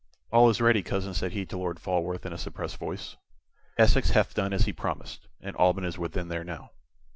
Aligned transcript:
"All 0.31 0.49
is 0.49 0.59
ready, 0.59 0.81
cousin," 0.81 1.13
said 1.13 1.33
he 1.33 1.45
to 1.45 1.57
Lord 1.59 1.79
Falworth, 1.79 2.25
in 2.25 2.33
a 2.33 2.37
suppressed 2.39 2.77
voice. 2.77 3.17
"Essex 3.77 4.09
hath 4.09 4.33
done 4.33 4.51
as 4.51 4.65
he 4.65 4.73
promised, 4.73 5.27
and 5.39 5.55
Alban 5.57 5.85
is 5.85 5.99
within 5.99 6.27
there 6.27 6.43
now." 6.43 6.71